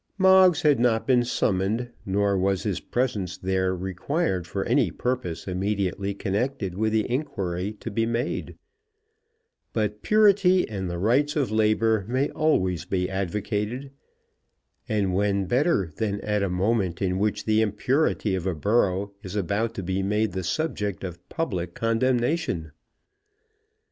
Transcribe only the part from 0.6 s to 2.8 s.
had not been summoned, nor was his